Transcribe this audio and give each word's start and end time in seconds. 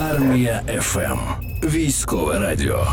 Армія 0.00 0.62
FM. 0.80 1.18
Військове 1.68 2.38
радіо. 2.38 2.86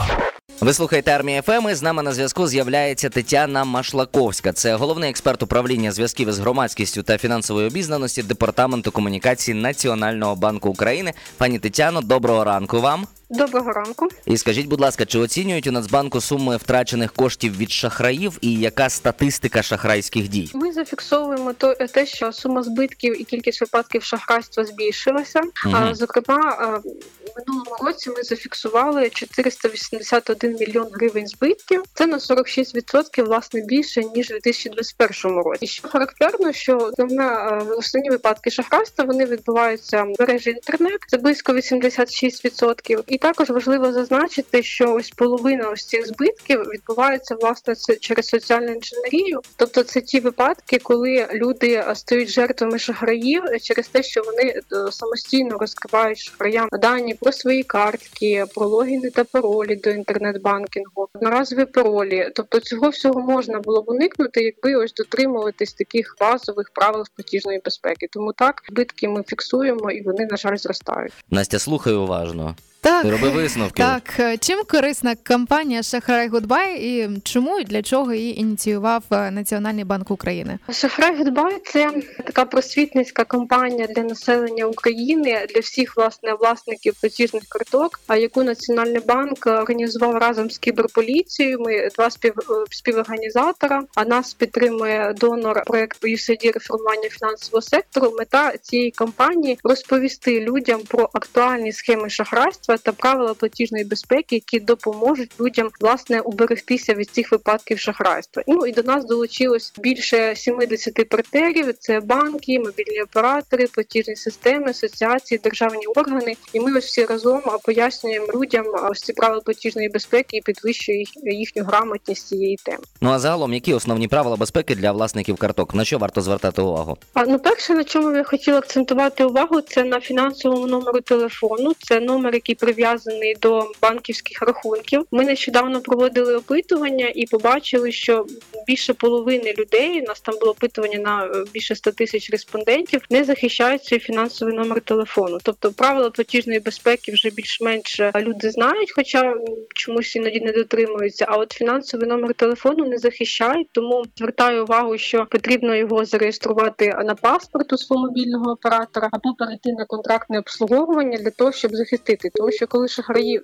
Ви 0.61 0.73
слухаєте 0.73 1.11
Армія 1.11 1.41
FM. 1.41 1.69
і 1.69 1.73
З 1.75 1.81
нами 1.81 2.03
на 2.03 2.13
зв'язку 2.13 2.47
з'являється 2.47 3.09
Тетяна 3.09 3.63
Машлаковська. 3.65 4.53
Це 4.53 4.75
головний 4.75 5.09
експерт 5.09 5.43
управління 5.43 5.91
зв'язків 5.91 6.29
із 6.29 6.39
громадськістю 6.39 7.03
та 7.03 7.17
фінансової 7.17 7.67
обізнаності 7.67 8.23
департаменту 8.23 8.91
комунікації 8.91 9.61
Національного 9.61 10.35
банку 10.35 10.69
України. 10.69 11.13
Пані 11.37 11.59
Тетяно, 11.59 12.01
доброго 12.01 12.43
ранку 12.43 12.81
вам. 12.81 13.07
Доброго 13.29 13.71
ранку. 13.71 14.07
І 14.25 14.37
скажіть, 14.37 14.67
будь 14.67 14.81
ласка, 14.81 15.05
чи 15.05 15.19
оцінюють 15.19 15.67
у 15.67 15.71
Нацбанку 15.71 16.21
суми 16.21 16.57
втрачених 16.57 17.13
коштів 17.13 17.57
від 17.57 17.71
шахраїв 17.71 18.37
і 18.41 18.53
яка 18.53 18.89
статистика 18.89 19.63
шахрайських 19.63 20.27
дій? 20.27 20.51
Ми 20.53 20.71
зафіксовуємо 20.71 21.53
то 21.53 21.73
те, 21.75 22.05
що 22.05 22.31
сума 22.31 22.63
збитків 22.63 23.21
і 23.21 23.23
кількість 23.23 23.61
випадків 23.61 24.03
шахрайства 24.03 24.65
збільшилася. 24.65 25.41
Мгм. 25.65 25.75
А 25.75 25.95
зокрема, 25.95 26.39
в 26.55 27.39
минулому 27.39 27.75
році 27.85 28.09
ми 28.09 28.23
зафіксували 28.23 29.09
481 29.09 30.57
мільйон 30.59 30.87
гривень 30.93 31.27
збитків. 31.27 31.83
Це 31.93 32.07
на 32.07 32.17
46% 32.17 33.23
власне 33.23 33.61
більше 33.61 34.03
ніж 34.03 34.31
у 34.31 34.33
2021 34.33 35.37
році. 35.37 35.65
І 35.65 35.67
що 35.67 35.87
характерно, 35.87 36.53
що 36.53 36.77
основна 36.77 37.61
основні 37.77 38.09
випадки 38.09 38.51
шахрайства 38.51 39.05
вони 39.05 39.25
відбуваються 39.25 40.03
в 40.03 40.15
мережі 40.19 40.49
інтернет. 40.49 40.99
Це 41.07 41.17
близько 41.17 41.53
86%. 41.53 43.03
І 43.07 43.16
також 43.17 43.49
важливо 43.49 43.93
зазначити, 43.93 44.63
що 44.63 44.93
ось 44.93 45.09
половина 45.09 45.69
ось 45.69 45.85
цих 45.85 46.07
збитків 46.07 46.61
відбувається 46.61 47.35
власне 47.35 47.75
через 47.99 48.27
соціальну 48.27 48.71
інженерію. 48.71 49.41
Тобто 49.55 49.83
це 49.83 50.01
ті 50.01 50.19
випадки, 50.19 50.79
коли 50.79 51.27
люди 51.33 51.73
е, 51.73 51.95
стають 51.95 52.29
жертвами 52.29 52.79
шахраїв 52.79 53.43
через 53.61 53.87
те, 53.87 54.03
що 54.03 54.21
вони 54.21 54.43
е, 54.43 54.61
самостійно 54.91 55.57
розкривають 55.57 56.17
шахраям 56.17 56.69
дані 56.71 57.13
про 57.13 57.31
свої 57.31 57.63
картки, 57.63 58.45
про 58.55 58.67
логіни 58.67 59.09
та 59.09 59.23
паролі 59.23 59.75
до 59.75 59.89
інтернет-банкінгу, 59.89 61.07
одноразові 61.13 61.65
паролі. 61.65 62.31
Тобто 62.35 62.59
цього 62.59 62.89
всього 62.89 63.21
можна 63.21 63.59
було 63.59 63.81
б 63.81 63.89
уникнути, 63.89 64.41
якби 64.41 64.75
ось 64.75 64.93
дотримуватись 64.93 65.73
таких 65.73 66.15
базових 66.19 66.71
правил 66.73 67.05
платіжної 67.15 67.61
безпеки. 67.65 68.07
Тому 68.11 68.33
так 68.33 68.63
збитки 68.69 69.07
ми 69.07 69.23
фіксуємо 69.27 69.91
і 69.91 70.01
вони 70.01 70.25
на 70.25 70.37
жаль 70.37 70.57
зростають. 70.57 71.13
Настя, 71.29 71.59
слухай 71.59 71.93
уважно. 71.93 72.55
Так, 72.87 73.05
Роби 73.05 73.29
висновки. 73.29 73.83
так. 73.83 74.03
Е, 74.19 74.37
Чим 74.37 74.59
корисна 74.69 75.15
кампанія 75.23 75.83
Шахрай 75.83 76.27
Гудбай 76.27 76.79
і 76.81 77.09
чому 77.23 77.59
і 77.59 77.63
для 77.63 77.81
чого 77.81 78.13
її 78.13 78.39
ініціював 78.39 79.03
е, 79.11 79.31
Національний 79.31 79.83
банк 79.83 80.11
України? 80.11 80.59
Шахрай 80.71 81.17
Гудбай 81.17 81.61
це 81.65 81.91
така 82.25 82.45
просвітницька 82.45 83.23
кампанія 83.23 83.87
для 83.87 84.03
населення 84.03 84.65
України 84.65 85.47
для 85.53 85.59
всіх 85.59 85.97
власне 85.97 86.33
власників 86.33 86.93
платіжних 87.01 87.43
карток. 87.49 87.99
А 88.07 88.15
яку 88.17 88.43
Національний 88.43 89.01
банк 89.07 89.47
організував 89.47 90.15
разом 90.15 90.49
з 90.49 90.57
кіберполіцією. 90.57 91.59
Ми 91.59 91.89
два 91.95 92.09
спів 92.09 92.33
співорганізатора. 92.69 93.83
А 93.95 94.05
нас 94.05 94.33
підтримує 94.33 95.13
донор 95.17 95.63
проекту 95.65 96.07
USAID 96.07 96.53
реформування 96.53 97.09
фінансового 97.09 97.61
сектору. 97.61 98.13
Мета 98.19 98.57
цієї 98.57 98.91
кампанії 98.91 99.59
розповісти 99.63 100.39
людям 100.39 100.81
про 100.87 101.09
актуальні 101.13 101.71
схеми 101.71 102.09
шахрайства 102.09 102.76
та 102.77 102.91
правила 102.91 103.33
платіжної 103.33 103.83
безпеки, 103.83 104.35
які 104.35 104.59
допоможуть 104.59 105.31
людям 105.39 105.69
власне 105.79 106.19
уберегтися 106.19 106.93
від 106.93 107.09
цих 107.09 107.31
випадків 107.31 107.79
шахрайства. 107.79 108.43
Ну 108.47 108.65
і 108.65 108.71
до 108.71 108.83
нас 108.83 109.05
долучилось 109.05 109.73
більше 109.77 110.35
70 110.35 111.09
партнерів. 111.09 111.73
Це 111.79 111.99
банки, 111.99 112.59
мобільні 112.59 113.01
оператори, 113.01 113.67
платіжні 113.67 114.15
системи, 114.15 114.69
асоціації, 114.69 115.39
державні 115.43 115.85
органи. 115.95 116.35
І 116.53 116.59
ми 116.59 116.77
ось 116.77 116.85
всі 116.85 117.05
разом 117.05 117.41
пояснюємо 117.63 118.27
людям 118.33 118.65
ось 118.91 119.01
ці 119.01 119.13
правила 119.13 119.41
платіжної 119.41 119.89
безпеки 119.89 120.37
і 120.37 120.41
підвищує 120.41 120.97
їх, 120.97 121.09
їхню 121.23 121.63
грамотність 121.63 122.27
цієї 122.27 122.57
теми. 122.63 122.83
Ну 123.01 123.09
а 123.09 123.19
загалом, 123.19 123.53
які 123.53 123.73
основні 123.73 124.07
правила 124.07 124.35
безпеки 124.35 124.75
для 124.75 124.91
власників 124.91 125.35
карток? 125.35 125.75
На 125.75 125.85
що 125.85 125.97
варто 125.97 126.21
звертати 126.21 126.61
увагу? 126.61 126.97
А 127.13 127.25
ну 127.25 127.39
перше, 127.39 127.73
на 127.73 127.83
чому 127.83 128.11
я 128.11 128.23
хотіла 128.23 128.57
акцентувати 128.57 129.25
увагу, 129.25 129.61
це 129.61 129.83
на 129.83 129.99
фінансовому 129.99 130.67
номеру 130.67 131.01
телефону. 131.01 131.73
Це 131.79 131.99
номер, 131.99 132.33
який 132.33 132.55
прив'язаний 132.67 133.35
до 133.41 133.71
банківських 133.81 134.41
рахунків. 134.41 135.05
Ми 135.11 135.25
нещодавно 135.25 135.81
проводили 135.81 136.35
опитування 136.35 137.11
і 137.15 137.25
побачили, 137.25 137.91
що 137.91 138.25
більше 138.67 138.93
половини 138.93 139.53
людей 139.57 140.01
у 140.01 140.05
нас 140.05 140.21
там 140.21 140.35
було 140.39 140.51
опитування 140.51 140.99
на 140.99 141.25
е, 141.25 141.43
більше 141.53 141.75
100 141.75 141.91
тисяч 141.91 142.29
респондентів, 142.29 143.01
не 143.09 143.23
захищають 143.23 143.83
свій 143.83 143.99
фінансовий 143.99 144.55
номер 144.55 144.81
телефону. 144.81 145.37
Тобто 145.43 145.71
правила 145.71 146.09
платіжної 146.09 146.59
безпеки 146.59 147.11
вже 147.11 147.29
більш-менш 147.29 147.99
е, 147.99 148.11
люди 148.15 148.49
знають, 148.49 148.91
хоча 148.95 149.35
чомусь 149.75 150.15
іноді 150.15 150.39
не 150.39 150.51
дотримуються. 150.51 151.25
А 151.29 151.37
от 151.37 151.51
фінансовий 151.51 152.07
номер 152.07 152.33
телефону 152.33 152.85
не 152.85 152.97
захищають, 152.97 153.67
тому 153.71 154.03
звертаю 154.17 154.63
увагу, 154.63 154.97
що 154.97 155.25
потрібно 155.25 155.75
його 155.75 156.05
зареєструвати 156.05 156.87
на 157.05 157.15
паспорт 157.15 157.73
у 157.73 157.77
свого 157.77 158.07
мобільного 158.07 158.51
оператора 158.51 159.09
або 159.11 159.35
перейти 159.39 159.71
на 159.71 159.85
контрактне 159.85 160.39
обслуговування 160.39 161.17
для 161.17 161.31
того, 161.31 161.51
щоб 161.51 161.75
захистити. 161.75 162.29
Тому 162.47 162.55
що 162.55 162.67
коли 162.67 162.87
шахраї 162.87 163.37
е, 163.37 163.41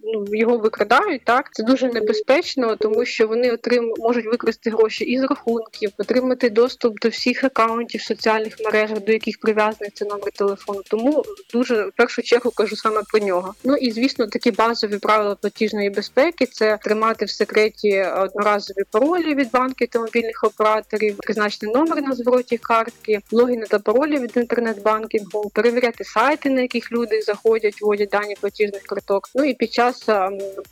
ну, 0.00 0.24
його 0.28 0.58
викрадають, 0.58 1.24
так 1.24 1.54
це 1.54 1.62
дуже 1.62 1.88
небезпечно, 1.88 2.76
тому 2.76 3.04
що 3.04 3.26
вони 3.26 3.52
отрим 3.52 3.94
можуть 3.98 4.26
викрасти 4.26 4.70
гроші 4.70 5.04
із 5.04 5.22
рахунків, 5.22 5.90
отримати 5.98 6.50
доступ 6.50 7.00
до 7.00 7.08
всіх 7.08 7.44
акаунтів 7.44 8.02
соціальних 8.02 8.56
мережах, 8.64 9.00
до 9.00 9.12
яких 9.12 9.40
прив'язаний 9.40 9.90
цей 9.94 10.08
номер 10.08 10.30
телефону. 10.32 10.80
Тому 10.90 11.24
дуже 11.52 11.84
в 11.84 11.92
першу 11.96 12.22
чергу 12.22 12.50
кажу 12.50 12.76
саме 12.76 13.02
про 13.10 13.18
нього. 13.18 13.54
Ну 13.64 13.76
і 13.76 13.90
звісно, 13.90 14.26
такі 14.26 14.50
базові 14.50 14.98
правила 14.98 15.34
платіжної 15.34 15.90
безпеки 15.90 16.46
це 16.46 16.78
тримати 16.82 17.24
в 17.24 17.30
секреті 17.30 18.04
одноразові 18.16 18.84
паролі 18.90 19.34
від 19.34 19.50
банків 19.50 19.88
та 19.88 19.98
мобільних 19.98 20.44
операторів, 20.44 21.16
призначений 21.16 21.74
номер 21.74 22.02
на 22.02 22.12
звороті 22.12 22.58
картки, 22.58 23.20
логіни 23.32 23.66
та 23.66 23.78
паролі 23.78 24.18
від 24.18 24.36
інтернет-банкінгу, 24.36 25.50
перевіряти 25.54 26.04
сайти, 26.04 26.50
на 26.50 26.60
яких 26.60 26.92
люди 26.92 27.22
заходять, 27.22 27.82
вводять 27.82 28.08
дані 28.08 28.36
платіжних 28.40 28.82
карток. 28.82 29.28
Ну 29.34 29.44
і 29.44 29.54
під 29.54 29.72
час 29.72 30.06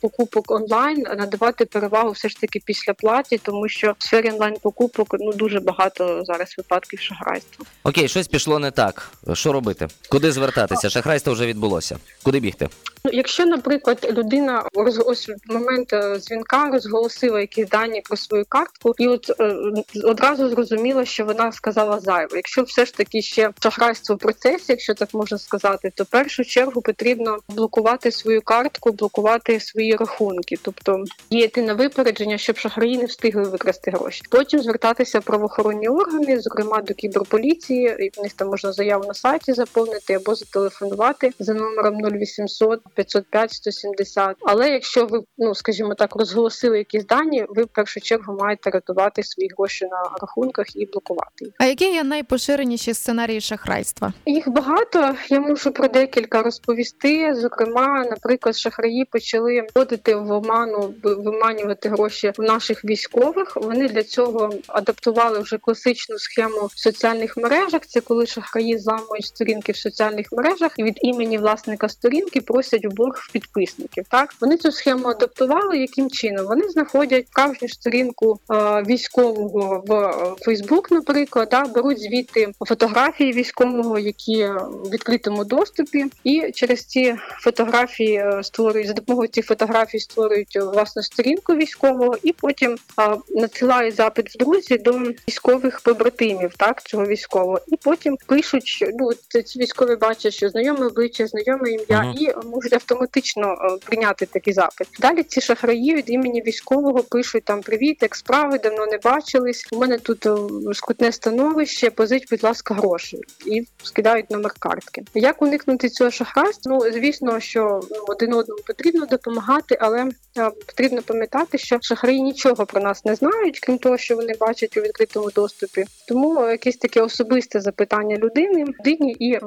покупок 0.01 0.51
онлайн 0.51 1.01
надавати 1.01 1.65
перевагу 1.65 2.11
все 2.11 2.29
ж 2.29 2.41
таки 2.41 2.61
після 2.65 2.93
платі, 2.93 3.37
тому 3.37 3.69
що 3.69 3.95
в 3.99 4.03
сфері 4.03 4.31
онлайн 4.31 4.55
покупок 4.61 5.15
ну 5.19 5.33
дуже 5.33 5.59
багато 5.59 6.23
зараз 6.25 6.55
випадків 6.57 6.99
шахрайства. 6.99 7.65
Окей, 7.83 8.07
щось 8.07 8.27
пішло 8.27 8.59
не 8.59 8.71
так. 8.71 9.11
Що 9.33 9.53
робити? 9.53 9.87
Куди 10.09 10.31
звертатися? 10.31 10.89
Шахрайство 10.89 11.33
вже 11.33 11.45
відбулося. 11.45 11.97
Куди 12.23 12.39
бігти? 12.39 12.69
Ну, 13.03 13.11
якщо, 13.13 13.45
наприклад, 13.45 14.13
людина 14.17 14.63
ось 15.05 15.29
момент 15.45 15.93
е, 15.93 16.19
дзвінка 16.19 16.69
розголосила 16.69 17.41
якісь 17.41 17.69
дані 17.69 18.01
про 18.05 18.17
свою 18.17 18.45
картку, 18.49 18.93
і 18.97 19.07
от 19.07 19.31
е, 19.39 19.55
одразу 20.03 20.49
зрозуміла, 20.49 21.05
що 21.05 21.25
вона 21.25 21.51
сказала 21.51 21.99
зайве. 21.99 22.35
Якщо 22.35 22.63
все 22.63 22.85
ж 22.85 22.93
таки 22.93 23.21
ще 23.21 23.51
шахрайство 23.59 24.15
в 24.15 24.19
процесі, 24.19 24.65
якщо 24.67 24.93
так 24.93 25.13
можна 25.13 25.37
сказати, 25.37 25.91
то 25.95 26.03
в 26.03 26.07
першу 26.07 26.43
чергу 26.43 26.81
потрібно 26.81 27.37
блокувати 27.49 28.11
свою 28.11 28.41
картку, 28.41 28.91
блокувати 28.91 29.59
свої 29.59 29.95
рахунки, 29.95 30.55
тобто 30.61 31.03
діяти 31.31 31.61
на 31.61 31.73
випередження, 31.73 32.37
щоб 32.37 32.57
шахраї 32.57 32.97
не 32.97 33.05
встигли 33.05 33.43
викрасти 33.43 33.91
гроші. 33.91 34.21
Потім 34.29 34.61
звертатися 34.61 35.19
в 35.19 35.23
правоохоронні 35.23 35.89
органи, 35.89 36.39
зокрема 36.39 36.81
до 36.81 36.93
кіберполіції, 36.93 37.95
і 37.99 38.19
в 38.19 38.23
них 38.23 38.33
там 38.33 38.47
можна 38.47 38.71
заяву 38.71 39.07
на 39.07 39.13
сайті 39.13 39.53
заповнити 39.53 40.13
або 40.13 40.35
зателефонувати 40.35 41.31
за 41.39 41.53
номером 41.53 41.95
0800 42.01 42.81
505 42.95 43.51
170. 43.51 44.35
Але 44.41 44.69
якщо 44.69 45.05
ви, 45.05 45.21
ну 45.37 45.55
скажімо 45.55 45.95
так, 45.95 46.15
розголосили 46.15 46.77
якісь 46.77 47.05
дані, 47.05 47.45
ви 47.49 47.63
в 47.63 47.67
першу 47.67 48.01
чергу 48.01 48.37
маєте 48.39 48.69
рятувати 48.69 49.23
свої 49.23 49.49
гроші 49.57 49.85
на 49.85 50.17
рахунках 50.21 50.75
і 50.75 50.85
блокувати 50.85 51.45
їх. 51.45 51.53
А 51.57 51.65
які 51.65 51.93
є 51.93 52.03
найпоширеніші 52.03 52.93
сценарії 52.93 53.41
шахрайства? 53.41 54.13
Їх 54.25 54.49
багато. 54.49 55.15
Я 55.29 55.39
можу 55.39 55.71
про 55.71 55.87
декілька 55.87 56.43
розповісти. 56.43 57.35
Зокрема, 57.35 58.05
наприклад, 58.09 58.57
шахраї 58.57 59.05
почали 59.05 59.67
вводити 59.75 60.15
в 60.15 60.31
оману, 60.31 60.93
виманювати 61.03 61.89
гроші 61.89 62.31
в 62.37 62.41
наших 62.41 62.85
військових. 62.85 63.55
Вони 63.55 63.89
для 63.89 64.03
цього 64.03 64.49
адаптували 64.67 65.39
вже 65.39 65.57
класичну 65.57 66.19
схему 66.19 66.65
в 66.65 66.79
соціальних 66.79 67.37
мережах. 67.37 67.81
Це 67.87 68.01
коли 68.01 68.25
шахраї 68.25 68.77
зламують 68.77 69.25
сторінки 69.25 69.71
в 69.71 69.77
соціальних 69.77 70.31
мережах 70.31 70.71
і 70.77 70.83
від 70.83 70.99
імені 71.01 71.37
власника 71.37 71.89
сторінки 71.89 72.41
просять 72.41 72.78
вносять 72.79 72.93
в 72.93 72.95
борг 72.95 73.15
в 73.15 73.31
підписників. 73.31 74.05
Так 74.09 74.33
вони 74.41 74.57
цю 74.57 74.71
схему 74.71 75.07
адаптували. 75.07 75.77
Яким 75.77 76.09
чином 76.09 76.45
вони 76.45 76.69
знаходять 76.69 77.27
справжню 77.27 77.69
сторінку 77.69 78.39
е, 78.51 78.83
військового 78.87 79.83
в 79.87 80.13
Фейсбук, 80.45 80.91
наприклад, 80.91 81.47
да, 81.51 81.63
беруть 81.63 81.99
звідти 81.99 82.51
фотографії 82.59 83.33
військового, 83.33 83.99
які 83.99 84.45
в 84.45 84.89
відкритому 84.89 85.45
доступі, 85.45 86.05
і 86.23 86.51
через 86.53 86.85
ці 86.85 87.15
фотографії 87.39 88.15
е, 88.15 88.43
створюють 88.43 88.87
за 88.87 88.93
допомогою 88.93 89.29
цих 89.29 89.45
фотографій 89.45 89.99
створюють 89.99 90.55
е, 90.55 90.59
власну 90.59 91.03
сторінку 91.03 91.55
військового, 91.55 92.15
і 92.23 92.33
потім 92.33 92.77
е, 92.99 93.17
надсилають 93.35 93.95
запит 93.95 94.35
в 94.35 94.37
друзі 94.37 94.77
до 94.77 94.91
військових 95.27 95.81
побратимів, 95.81 96.53
так 96.57 96.83
цього 96.83 97.05
військового, 97.05 97.59
і 97.67 97.75
потім 97.75 98.17
пишуть, 98.25 98.67
що 98.67 98.85
ну 98.99 99.09
це 99.27 99.41
ці 99.41 99.59
військові 99.59 99.95
бачать, 99.95 100.33
що 100.33 100.49
знайоме 100.49 100.85
обличчя, 100.85 101.27
знайоме 101.27 101.71
ім'я, 101.71 102.03
Мгм. 102.03 102.15
і 102.19 102.47
можуть 102.47 102.68
автоматично 102.73 103.53
е, 103.53 103.77
прийняти 103.85 104.25
такий 104.25 104.53
запит. 104.53 104.87
Далі 104.99 105.23
ці 105.23 105.41
шахраї 105.41 105.95
від 105.95 106.09
імені 106.09 106.41
військового 106.41 107.03
пишуть 107.03 107.43
там 107.43 107.61
привіт, 107.61 107.97
як 108.01 108.15
справи, 108.15 108.59
давно 108.59 108.85
не 108.85 108.97
бачились. 108.97 109.67
У 109.71 109.77
мене 109.79 109.97
тут 109.97 110.25
е, 110.25 110.35
скутне 110.73 111.11
становище, 111.11 111.89
позич, 111.89 112.29
будь 112.31 112.43
ласка, 112.43 112.73
гроші 112.73 113.19
і 113.45 113.67
скидають 113.83 114.31
номер 114.31 114.51
картки. 114.59 115.03
Як 115.13 115.41
уникнути 115.41 115.89
цього 115.89 116.11
шахрайства? 116.11 116.71
Ну 116.71 116.91
звісно, 116.91 117.39
що 117.39 117.79
ну, 117.91 117.97
один 118.07 118.33
одному 118.33 118.61
потрібно 118.67 119.05
допомагати, 119.05 119.77
але 119.81 119.99
е, 120.37 120.49
потрібно 120.67 121.01
пам'ятати, 121.01 121.57
що 121.57 121.77
шахраї 121.81 122.21
нічого 122.21 122.65
про 122.65 122.81
нас 122.81 123.05
не 123.05 123.15
знають, 123.15 123.59
крім 123.59 123.77
того, 123.77 123.97
що 123.97 124.15
вони 124.15 124.33
бачать 124.39 124.77
у 124.77 124.81
відкритому 124.81 125.31
доступі. 125.31 125.85
Тому 126.07 126.47
якесь 126.47 126.77
таке 126.77 127.01
особисте 127.01 127.61
запитання 127.61 128.15
людини 128.15 128.65
людині, 128.79 129.15
і 129.19 129.39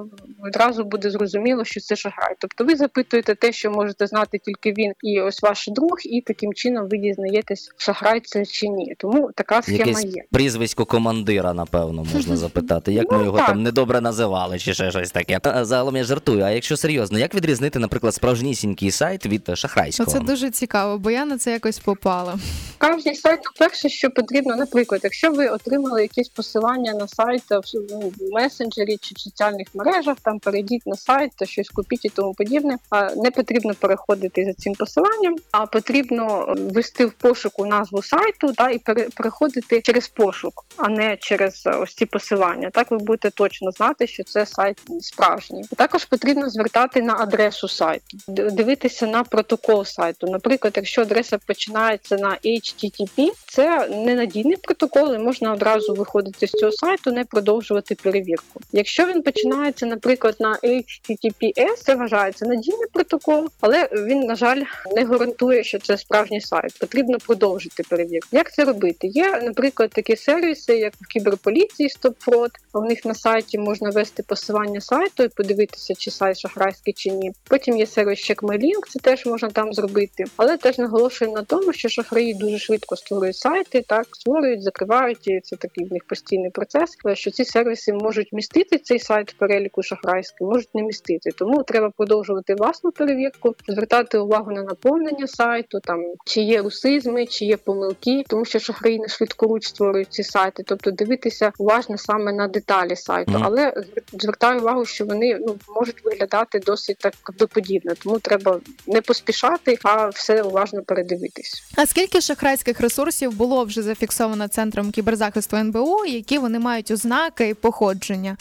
одразу 0.46 0.84
буде 0.84 1.10
зрозуміло, 1.10 1.64
що 1.64 1.80
це 1.80 1.96
шахрай. 1.96 2.34
Тобто 2.38 2.64
ви 2.64 2.76
запитуєте 2.76 3.11
те, 3.22 3.52
що 3.52 3.70
можете 3.70 4.06
знати 4.06 4.38
тільки 4.38 4.72
він 4.72 4.92
і 5.02 5.20
ось 5.20 5.42
ваш 5.42 5.68
друг, 5.68 5.96
і 6.04 6.20
таким 6.20 6.54
чином 6.54 6.88
ви 6.88 6.98
дізнаєтесь, 6.98 7.70
шахрай 7.76 8.20
це 8.20 8.46
чи 8.46 8.68
ні. 8.68 8.94
Тому 8.98 9.30
така 9.34 9.62
схема 9.62 9.78
Якесь 9.78 10.04
є. 10.04 10.24
прізвисько 10.30 10.84
командира, 10.84 11.54
напевно, 11.54 12.06
можна 12.14 12.36
запитати. 12.36 12.92
Як 12.92 13.12
ми 13.12 13.18
Ну, 13.18 13.24
його 13.24 13.38
так. 13.38 13.46
там 13.46 13.62
недобре 13.62 14.00
називали, 14.00 14.58
чи 14.58 14.74
ще 14.74 14.90
щось 14.90 15.10
таке. 15.10 15.38
А, 15.42 15.64
Загалом 15.64 15.96
я 15.96 16.04
жартую. 16.04 16.44
А 16.44 16.50
якщо 16.50 16.76
серйозно, 16.76 17.18
як 17.18 17.34
відрізнити, 17.34 17.78
наприклад, 17.78 18.14
справжнісінький 18.14 18.90
сайт 18.90 19.26
від 19.26 19.48
е, 19.48 19.56
шахрайського? 19.56 20.10
Оце 20.10 20.20
дуже 20.20 20.50
цікаво, 20.50 20.98
бо 20.98 21.10
я 21.10 21.24
на 21.24 21.38
це 21.38 21.52
якось 21.52 21.78
попала. 21.78 22.38
Справжній 22.74 23.14
сайт, 23.14 23.40
перше, 23.58 23.88
що 23.88 24.10
потрібно, 24.10 24.56
наприклад, 24.56 25.00
якщо 25.04 25.32
ви 25.32 25.48
отримали 25.48 26.02
якісь 26.02 26.28
посилання 26.28 26.92
на 26.94 27.08
сайт 27.08 27.42
е, 27.52 27.58
в 27.58 27.62
ну, 27.90 27.98
в 28.00 28.34
месенджері 28.34 28.96
чи 29.00 29.14
в 29.14 29.18
соціальних 29.18 29.66
мережах, 29.74 30.16
там 30.22 30.38
перейдіть 30.38 30.86
на 30.86 30.96
сайт, 30.96 31.30
та 31.36 31.46
щось 31.46 31.68
купіть 31.68 32.04
і 32.04 32.08
тому 32.08 32.34
подібне. 32.34 32.78
А 32.90 33.01
не 33.16 33.30
потрібно 33.30 33.74
переходити 33.74 34.44
за 34.44 34.52
цим 34.52 34.74
посиланням, 34.74 35.36
а 35.50 35.66
потрібно 35.66 36.46
е, 36.48 36.60
ввести 36.60 37.06
в 37.06 37.12
пошуку 37.12 37.66
назву 37.66 38.02
сайту 38.02 38.52
та 38.52 38.70
і 38.70 38.78
переходити 39.16 39.80
через 39.80 40.08
пошук, 40.08 40.64
а 40.76 40.88
не 40.88 41.16
через 41.16 41.62
е, 41.66 41.70
ось 41.70 41.94
ці 41.94 42.06
посилання. 42.06 42.70
Так 42.70 42.90
ви 42.90 42.98
будете 42.98 43.30
точно 43.30 43.70
знати, 43.70 44.06
що 44.06 44.24
це 44.24 44.46
сайт 44.46 44.78
справжній. 45.00 45.64
Також 45.76 46.04
потрібно 46.04 46.50
звертати 46.50 47.02
на 47.02 47.16
адресу 47.16 47.68
сайту, 47.68 48.16
дивитися 48.28 49.06
на 49.06 49.24
протокол 49.24 49.84
сайту. 49.84 50.26
Наприклад, 50.26 50.72
якщо 50.76 51.02
адреса 51.02 51.38
починається 51.46 52.16
на 52.16 52.38
HTTP, 52.44 53.30
це 53.46 53.88
ненадійний 53.88 54.56
протокол, 54.56 55.14
і 55.14 55.18
можна 55.18 55.52
одразу 55.52 55.94
виходити 55.94 56.46
з 56.46 56.50
цього 56.50 56.72
сайту, 56.72 57.12
не 57.12 57.24
продовжувати 57.24 57.94
перевірку. 57.94 58.60
Якщо 58.72 59.06
він 59.06 59.22
починається, 59.22 59.86
наприклад, 59.86 60.36
на 60.40 60.58
HTTPS, 60.62 61.76
це 61.84 61.94
вважається 61.94 62.46
надійний 62.46 62.86
протокол, 62.92 63.48
але 63.60 63.88
він, 63.92 64.20
на 64.20 64.34
жаль, 64.34 64.62
не 64.96 65.04
гарантує, 65.04 65.64
що 65.64 65.78
це 65.78 65.98
справжній 65.98 66.40
сайт. 66.40 66.78
Потрібно 66.78 67.18
продовжити 67.18 67.82
перевірку. 67.82 68.28
Як 68.32 68.52
це 68.52 68.64
робити? 68.64 69.06
Є, 69.06 69.40
наприклад, 69.42 69.90
такі 69.90 70.16
сервіси, 70.16 70.78
як 70.78 70.92
в 71.00 71.06
кіберполіції 71.06 71.88
StopFraud. 71.88 72.50
У 72.74 72.80
них 72.80 73.04
на 73.04 73.14
сайті 73.14 73.58
можна 73.58 73.90
ввести 73.90 74.22
посилання 74.22 74.80
сайту 74.80 75.22
і 75.22 75.28
подивитися, 75.28 75.94
чи 75.94 76.10
сайт 76.10 76.38
шахрайський 76.38 76.94
чи 76.94 77.10
ні. 77.10 77.32
Потім 77.48 77.76
є 77.76 77.86
сервіс 77.86 78.30
CheckMyLink, 78.30 78.88
це 78.88 78.98
теж 78.98 79.26
можна 79.26 79.50
там 79.50 79.72
зробити. 79.72 80.24
Але 80.36 80.56
теж 80.56 80.78
наголошуємо 80.78 81.36
на 81.36 81.42
тому, 81.42 81.72
що 81.72 81.88
шахраї 81.88 82.34
дуже 82.34 82.58
швидко 82.58 82.96
створюють 82.96 83.36
сайти, 83.36 83.84
так 83.88 84.06
створюють, 84.12 84.62
закривають, 84.62 85.28
і 85.28 85.40
це 85.40 85.56
такий 85.56 85.84
в 85.84 85.92
них 85.92 86.04
постійний 86.04 86.50
процес. 86.50 86.96
Що 87.14 87.30
ці 87.30 87.44
сервіси 87.44 87.92
можуть 87.92 88.32
містити 88.32 88.78
цей 88.78 88.98
сайт 88.98 89.32
в 89.32 89.36
переліку 89.38 89.82
шахрайський, 89.82 90.46
можуть 90.46 90.74
не 90.74 90.82
містити. 90.82 91.30
Тому 91.30 91.62
треба 91.62 91.90
продовжувати 91.96 92.54
власну 92.82 92.92
перевірку, 92.92 93.54
звертати 93.68 94.18
увагу 94.18 94.50
на 94.50 94.62
наповнення 94.62 95.26
сайту, 95.26 95.80
там 95.80 96.04
чи 96.24 96.40
є 96.40 96.62
русизми, 96.62 97.26
чи 97.26 97.44
є 97.44 97.56
помилки, 97.56 98.24
тому 98.28 98.44
що 98.44 98.58
шахраї 98.58 98.98
не 98.98 99.08
швидкоруч 99.08 99.66
створюють 99.66 100.12
ці 100.12 100.22
сайти, 100.22 100.62
тобто 100.66 100.90
дивитися 100.90 101.52
уважно 101.58 101.98
саме 101.98 102.32
на 102.32 102.48
деталі 102.48 102.96
сайту. 102.96 103.32
Мгм. 103.32 103.42
Але 103.44 103.84
звертаю 104.12 104.60
увагу, 104.60 104.84
що 104.84 105.04
вони 105.04 105.38
ну 105.46 105.56
можуть 105.76 106.04
виглядати 106.04 106.58
досить 106.58 106.98
так 106.98 107.14
правдоподібно, 107.22 107.92
тому 108.02 108.18
треба 108.18 108.60
не 108.86 109.00
поспішати, 109.00 109.78
а 109.82 110.08
все 110.08 110.42
уважно 110.42 110.82
передивитись. 110.82 111.62
А 111.76 111.86
скільки 111.86 112.20
шахрайських 112.20 112.80
ресурсів 112.80 113.36
було 113.36 113.64
вже 113.64 113.82
зафіксовано 113.82 114.48
центром 114.48 114.90
кіберзахисту 114.90 115.56
НБУ, 115.56 116.04
які 116.06 116.38
вони 116.38 116.58
мають 116.58 116.90
ознаки 116.90 117.48
і 117.48 117.54
походження? 117.54 118.36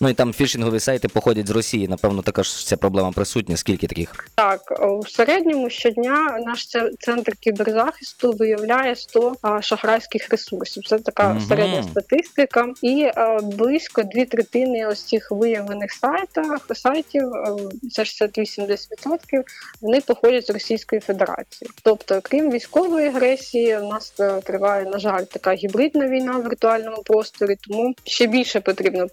Ну 0.00 0.08
і 0.08 0.14
там 0.14 0.32
фішингові 0.32 0.80
сайти 0.80 1.08
походять 1.08 1.46
з 1.48 1.50
Росії. 1.50 1.88
Напевно, 1.88 2.22
також 2.22 2.64
ця 2.64 2.76
проблема 2.76 3.12
присутня. 3.12 3.56
Скільки 3.56 3.86
таких? 3.86 4.28
Так, 4.34 4.60
у 4.88 5.06
середньому 5.06 5.70
щодня 5.70 6.38
наш 6.46 6.68
це- 6.68 6.90
центр 7.00 7.32
кіберзахисту 7.40 8.32
виявляє 8.32 8.96
100 8.96 9.36
шахрайських 9.60 10.28
ресурсів. 10.30 10.82
Це 10.86 10.98
така 10.98 11.28
Мгм. 11.28 11.40
середня 11.48 11.82
статистика, 11.82 12.66
і 12.82 13.10
близько 13.42 14.02
дві 14.02 14.24
третини 14.24 14.86
ось 14.86 15.02
цих 15.02 15.30
виявлених 15.30 15.92
сайтах 15.92 16.60
сайтів, 16.74 17.32
це 17.92 18.04
68-10%, 18.04 19.44
вони 19.80 20.00
походять 20.00 20.46
з 20.46 20.50
Російської 20.50 21.00
Федерації. 21.00 21.70
Тобто, 21.82 22.20
крім 22.22 22.50
військової 22.50 23.08
агресії, 23.08 23.78
у 23.78 23.88
нас 23.88 24.12
е, 24.20 24.40
триває 24.40 24.84
на 24.84 24.98
жаль 24.98 25.22
така 25.24 25.52
гібридна 25.52 26.08
війна 26.08 26.32
в 26.38 26.42
віртуальному 26.42 27.02
просторі, 27.02 27.56
тому 27.68 27.94
ще 28.04 28.26
більше 28.26 28.60
потрібно 28.60 29.04
е, 29.04 29.08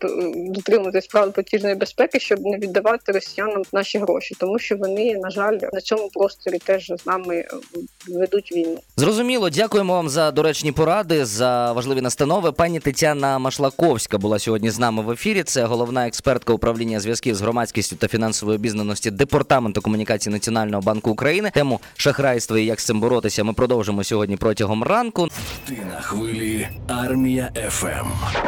дотримуватись 0.74 1.08
правил 1.08 1.31
платіжної 1.31 1.75
безпеки, 1.75 2.20
щоб 2.20 2.40
не 2.46 2.58
віддавати 2.58 3.12
росіянам 3.12 3.64
наші 3.74 3.98
гроші, 4.00 4.36
тому 4.40 4.60
що 4.60 4.75
вони, 4.75 5.16
на 5.24 5.30
жаль, 5.30 5.58
на 5.74 5.81
цьому 5.81 6.10
просторі 6.14 6.58
теж 6.58 6.92
з 7.04 7.06
нами 7.06 7.36
е, 7.36 7.48
ведуть 8.08 8.52
війну. 8.52 8.78
Зрозуміло, 8.98 9.50
дякуємо 9.50 9.94
вам 9.94 10.10
за 10.10 10.31
доречні 10.31 10.72
поради, 10.72 11.25
за 11.25 11.72
важливі 11.72 12.02
настанови. 12.02 12.52
Пані 12.52 12.80
Тетяна 12.80 13.40
Машлаковська 13.40 14.18
була 14.18 14.40
сьогодні 14.40 14.70
з 14.70 14.80
нами 14.80 15.04
в 15.04 15.12
ефірі. 15.12 15.44
Це 15.44 15.66
головна 15.66 16.08
експертка 16.08 16.54
управління 16.54 17.00
зв'язків 17.00 17.36
з 17.36 17.42
громадськістю 17.42 17.96
та 17.96 18.08
фінансової 18.08 18.58
обізнаності 18.58 19.12
департаменту 19.12 19.81
комунікації 19.81 20.34
Національного 20.34 20.81
банку 20.81 21.12
України. 21.12 21.52
Тему 21.54 21.80
шахрайства 21.98 22.60
і 22.60 22.66
як 22.66 22.80
з 22.80 22.86
цим 22.86 23.00
боротися. 23.00 23.44
Ми 23.44 23.54
продовжимо 23.54 24.04
сьогодні 24.04 24.38
протягом 24.38 24.84
ранку. 24.84 25.28
Ти 25.68 25.78
на 25.94 26.02
хвилі 26.02 26.68
Армія 26.88 27.52
ФМ. 27.69 28.44